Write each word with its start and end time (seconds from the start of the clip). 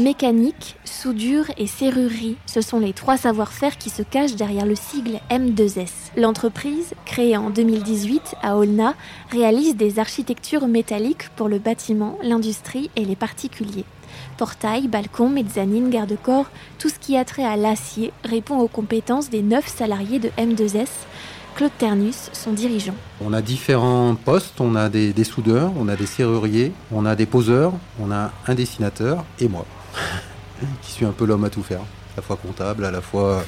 Mécanique, 0.00 0.74
soudure 0.84 1.44
et 1.56 1.68
serrurerie, 1.68 2.36
ce 2.46 2.60
sont 2.60 2.80
les 2.80 2.92
trois 2.92 3.16
savoir-faire 3.16 3.78
qui 3.78 3.90
se 3.90 4.02
cachent 4.02 4.34
derrière 4.34 4.66
le 4.66 4.74
sigle 4.74 5.20
M2S. 5.30 6.10
L'entreprise, 6.16 6.94
créée 7.06 7.36
en 7.36 7.48
2018 7.48 8.34
à 8.42 8.56
Olna, 8.56 8.94
réalise 9.30 9.76
des 9.76 10.00
architectures 10.00 10.66
métalliques 10.66 11.28
pour 11.36 11.48
le 11.48 11.60
bâtiment, 11.60 12.18
l'industrie 12.24 12.90
et 12.96 13.04
les 13.04 13.14
particuliers. 13.14 13.84
Portail, 14.36 14.88
balcon, 14.88 15.28
mezzanine, 15.28 15.90
garde-corps, 15.90 16.50
tout 16.80 16.88
ce 16.88 16.98
qui 16.98 17.16
a 17.16 17.24
trait 17.24 17.44
à 17.44 17.56
l'acier 17.56 18.12
répond 18.24 18.58
aux 18.58 18.66
compétences 18.66 19.30
des 19.30 19.42
neuf 19.42 19.68
salariés 19.68 20.18
de 20.18 20.30
M2S. 20.30 20.88
Claude 21.54 21.70
Ternus, 21.78 22.30
son 22.32 22.52
dirigeant. 22.52 22.96
On 23.20 23.32
a 23.32 23.40
différents 23.40 24.16
postes, 24.16 24.60
on 24.60 24.74
a 24.74 24.88
des, 24.88 25.12
des 25.12 25.22
soudeurs, 25.22 25.70
on 25.78 25.86
a 25.86 25.94
des 25.94 26.06
serruriers, 26.06 26.72
on 26.90 27.06
a 27.06 27.14
des 27.14 27.26
poseurs, 27.26 27.72
on 28.00 28.10
a 28.10 28.32
un 28.48 28.54
dessinateur 28.56 29.24
et 29.38 29.46
moi, 29.46 29.64
qui 30.82 30.90
suis 30.90 31.04
un 31.04 31.12
peu 31.12 31.24
l'homme 31.24 31.44
à 31.44 31.50
tout 31.50 31.62
faire, 31.62 31.80
à 31.80 32.16
la 32.16 32.22
fois 32.22 32.36
comptable, 32.36 32.84
à 32.84 32.90
la 32.90 33.00
fois 33.00 33.44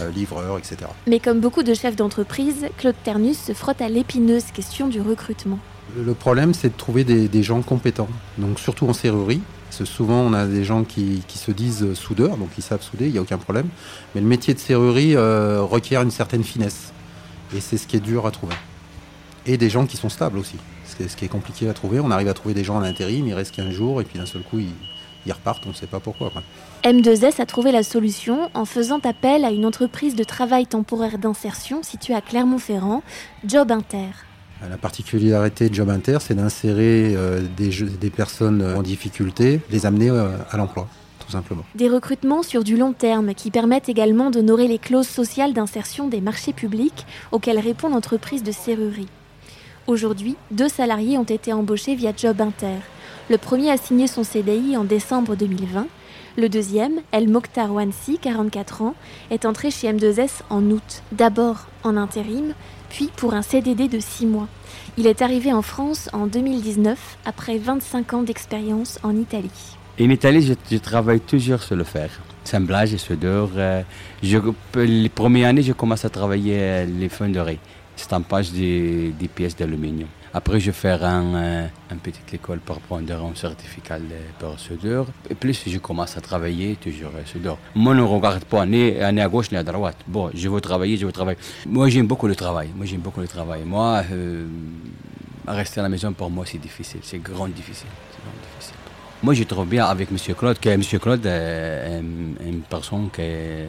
euh, 0.00 0.10
livreur, 0.10 0.58
etc. 0.58 0.76
Mais 1.08 1.18
comme 1.18 1.40
beaucoup 1.40 1.64
de 1.64 1.74
chefs 1.74 1.96
d'entreprise, 1.96 2.68
Claude 2.78 2.94
Ternus 3.02 3.36
se 3.36 3.52
frotte 3.52 3.82
à 3.82 3.88
l'épineuse 3.88 4.52
question 4.52 4.86
du 4.86 5.00
recrutement. 5.00 5.58
Le 5.96 6.14
problème, 6.14 6.54
c'est 6.54 6.68
de 6.68 6.76
trouver 6.76 7.02
des, 7.02 7.26
des 7.26 7.42
gens 7.42 7.62
compétents, 7.62 8.08
donc 8.38 8.60
surtout 8.60 8.86
en 8.86 8.92
serrurerie. 8.92 9.40
Parce 9.66 9.78
que 9.78 9.84
souvent, 9.84 10.20
on 10.20 10.32
a 10.32 10.46
des 10.46 10.64
gens 10.64 10.84
qui, 10.84 11.22
qui 11.26 11.38
se 11.38 11.50
disent 11.50 11.94
soudeurs, 11.94 12.36
donc 12.36 12.50
ils 12.58 12.62
savent 12.62 12.82
souder, 12.82 13.06
il 13.06 13.12
n'y 13.12 13.18
a 13.18 13.22
aucun 13.22 13.38
problème. 13.38 13.68
Mais 14.14 14.20
le 14.20 14.26
métier 14.28 14.54
de 14.54 14.58
serrurerie 14.60 15.16
euh, 15.16 15.62
requiert 15.62 16.02
une 16.02 16.10
certaine 16.12 16.44
finesse. 16.44 16.92
Et 17.54 17.60
c'est 17.60 17.76
ce 17.76 17.86
qui 17.86 17.96
est 17.96 18.00
dur 18.00 18.26
à 18.26 18.30
trouver. 18.30 18.54
Et 19.46 19.56
des 19.56 19.70
gens 19.70 19.86
qui 19.86 19.96
sont 19.96 20.08
stables 20.08 20.38
aussi. 20.38 20.56
Ce 20.86 21.16
qui 21.16 21.24
est, 21.24 21.28
compliqué 21.28 21.68
à 21.68 21.72
trouver. 21.72 22.00
On 22.00 22.10
arrive 22.10 22.28
à 22.28 22.34
trouver 22.34 22.54
des 22.54 22.64
gens 22.64 22.78
à 22.78 22.82
l'intérim, 22.82 23.26
ils 23.26 23.34
restent 23.34 23.54
15 23.54 23.70
jours, 23.70 24.00
et 24.00 24.04
puis 24.04 24.18
d'un 24.18 24.26
seul 24.26 24.42
coup, 24.42 24.58
ils, 24.58 24.74
ils 25.26 25.32
repartent, 25.32 25.62
on 25.66 25.70
ne 25.70 25.74
sait 25.74 25.86
pas 25.86 26.00
pourquoi. 26.00 26.30
quoi. 26.30 26.42
M2S 26.84 27.40
a 27.40 27.46
trouvé 27.46 27.72
la 27.72 27.82
solution 27.82 28.50
en 28.54 28.64
faisant 28.64 28.98
appel 28.98 29.44
à 29.44 29.50
une 29.50 29.66
entreprise 29.66 30.14
de 30.14 30.24
travail 30.24 30.66
temporaire 30.66 31.18
d'insertion 31.18 31.82
située 31.82 32.14
à 32.14 32.20
Clermont-Ferrand, 32.20 33.02
Job 33.44 33.70
Inter. 33.70 34.08
La 34.68 34.76
particularité 34.76 35.70
de 35.70 35.74
Job 35.74 35.88
Inter, 35.88 36.18
c'est 36.20 36.34
d'insérer 36.34 37.14
euh, 37.16 37.40
des, 37.56 38.10
personnes 38.10 38.62
en 38.76 38.82
difficulté, 38.82 39.60
les 39.70 39.86
amener 39.86 40.10
euh, 40.10 40.36
à 40.50 40.58
l'emploi, 40.58 40.86
Des 41.74 41.88
recrutements 41.88 42.42
sur 42.42 42.64
du 42.64 42.76
long 42.76 42.92
terme 42.92 43.34
qui 43.34 43.50
permettent 43.50 43.88
également 43.88 44.30
d'honorer 44.30 44.68
les 44.68 44.78
clauses 44.78 45.08
sociales 45.08 45.52
d'insertion 45.52 46.08
des 46.08 46.20
marchés 46.20 46.52
publics 46.52 47.06
auxquelles 47.32 47.58
répond 47.58 47.88
l'entreprise 47.88 48.42
de 48.42 48.52
serrurerie. 48.52 49.08
Aujourd'hui, 49.86 50.36
deux 50.50 50.68
salariés 50.68 51.18
ont 51.18 51.24
été 51.24 51.52
embauchés 51.52 51.94
via 51.94 52.12
Job 52.16 52.40
Inter. 52.40 52.76
Le 53.28 53.38
premier 53.38 53.70
a 53.70 53.76
signé 53.76 54.06
son 54.06 54.24
CDI 54.24 54.76
en 54.76 54.84
décembre 54.84 55.36
2020. 55.36 55.86
Le 56.36 56.48
deuxième, 56.48 57.00
El 57.12 57.28
Mokhtar 57.28 57.72
Wansi, 57.72 58.18
44 58.18 58.82
ans, 58.82 58.94
est 59.30 59.44
entré 59.44 59.70
chez 59.70 59.92
M2S 59.92 60.42
en 60.48 60.62
août. 60.70 61.02
D'abord 61.12 61.66
en 61.82 61.96
intérim, 61.96 62.54
puis 62.88 63.10
pour 63.16 63.34
un 63.34 63.42
CDD 63.42 63.88
de 63.88 63.98
6 64.00 64.26
mois. 64.26 64.48
Il 64.96 65.06
est 65.06 65.22
arrivé 65.22 65.52
en 65.52 65.62
France 65.62 66.08
en 66.12 66.26
2019 66.26 67.18
après 67.24 67.58
25 67.58 68.14
ans 68.14 68.22
d'expérience 68.22 68.98
en 69.02 69.16
Italie. 69.16 69.76
En 69.98 70.08
Italie, 70.10 70.42
je, 70.70 70.76
travaille 70.78 71.20
toujours 71.20 71.62
sur 71.62 71.76
le 71.76 71.84
fer. 71.84 72.10
Assemblage 72.44 72.96
soudure. 72.96 73.50
euh, 73.56 73.82
je, 74.22 74.38
les 74.76 75.08
premières 75.08 75.48
années, 75.48 75.62
je 75.62 75.72
commence 75.72 76.04
à 76.04 76.10
travailler 76.10 76.56
euh, 76.58 76.84
les 76.86 77.08
fonderies, 77.08 77.58
stampage 77.96 78.50
des, 78.52 79.10
des 79.18 79.28
pièces 79.28 79.56
d'aluminium. 79.56 80.08
Après, 80.32 80.60
je 80.60 80.70
fais 80.70 80.90
un, 80.90 81.34
euh, 81.34 81.66
une 81.90 81.98
petite 81.98 82.32
école 82.32 82.60
pour 82.60 82.78
prendre 82.80 83.12
un 83.12 83.34
certificat 83.34 83.98
pour 84.38 84.58
soudure. 84.60 85.06
Et 85.28 85.34
plus, 85.34 85.64
je 85.66 85.78
commence 85.78 86.16
à 86.16 86.20
travailler 86.20 86.76
toujours 86.76 87.10
euh, 87.16 87.24
soudure. 87.26 87.58
Moi, 87.74 87.94
ne 87.94 88.02
regarde 88.02 88.44
pas 88.44 88.64
ni, 88.64 88.92
ni 88.92 89.20
à 89.20 89.28
gauche 89.28 89.50
ni 89.50 89.58
à 89.58 89.64
droite. 89.64 89.96
Bon, 90.06 90.30
je 90.32 90.48
veux 90.48 90.60
travailler, 90.60 90.96
je 90.96 91.04
veux 91.04 91.12
travailler. 91.12 91.38
Moi, 91.66 91.88
j'aime 91.88 92.06
beaucoup 92.06 92.28
le 92.28 92.36
travail. 92.36 92.70
Moi, 92.76 92.86
j'aime 92.86 93.00
beaucoup 93.00 93.20
le 93.20 93.28
travail. 93.28 93.62
Moi, 93.66 94.02
euh, 94.12 94.46
rester 95.48 95.80
à 95.80 95.82
la 95.82 95.88
maison, 95.88 96.12
pour 96.12 96.30
moi, 96.30 96.44
c'est 96.46 96.58
difficile. 96.58 97.00
C'est 97.02 97.18
grand 97.18 97.48
difficile. 97.48 97.88
Moi, 99.22 99.34
je 99.34 99.44
trouve 99.44 99.66
bien 99.66 99.84
avec 99.84 100.08
M. 100.10 100.16
Claude, 100.34 100.58
que 100.58 100.68
M. 100.70 100.82
Claude 100.82 101.26
est 101.26 101.98
une, 102.00 102.36
une 102.42 102.60
personne 102.62 103.10
qui 103.12 103.20
est 103.20 103.68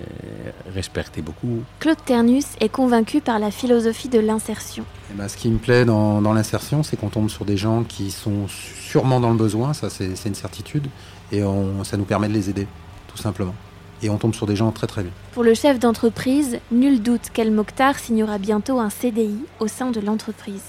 respectée 0.73 1.21
beaucoup. 1.21 1.59
Claude 1.79 1.97
Ternus 2.05 2.45
est 2.61 2.69
convaincu 2.69 3.19
par 3.19 3.37
la 3.37 3.51
philosophie 3.51 4.07
de 4.07 4.19
l'insertion. 4.19 4.85
Eh 5.11 5.17
ben, 5.17 5.27
ce 5.27 5.35
qui 5.35 5.49
me 5.49 5.57
plaît 5.57 5.83
dans, 5.83 6.21
dans 6.21 6.31
l'insertion, 6.31 6.83
c'est 6.83 6.95
qu'on 6.95 7.09
tombe 7.09 7.29
sur 7.29 7.43
des 7.43 7.57
gens 7.57 7.83
qui 7.83 8.11
sont 8.11 8.47
sûrement 8.47 9.19
dans 9.19 9.29
le 9.29 9.35
besoin, 9.37 9.73
ça 9.73 9.89
c'est 9.89 10.15
c'est 10.15 10.29
une 10.29 10.35
certitude, 10.35 10.87
et 11.33 11.43
on- 11.43 11.83
ça 11.83 11.97
nous 11.97 12.05
permet 12.05 12.29
de 12.29 12.33
les 12.33 12.49
aider, 12.49 12.65
tout 13.09 13.17
simplement. 13.17 13.55
Et 14.01 14.09
on 14.09 14.17
tombe 14.17 14.33
sur 14.33 14.47
des 14.47 14.55
gens 14.55 14.71
très 14.71 14.87
très 14.87 15.03
bien. 15.03 15.11
Pour 15.33 15.43
le 15.43 15.53
chef 15.53 15.79
d'entreprise, 15.79 16.59
nul 16.71 17.01
doute 17.03 17.29
qu'El 17.33 17.51
Mokhtar 17.51 17.99
signera 17.99 18.37
bientôt 18.37 18.79
un 18.79 18.89
CDI 18.89 19.35
au 19.59 19.67
sein 19.67 19.91
de 19.91 19.99
l'entreprise. 19.99 20.63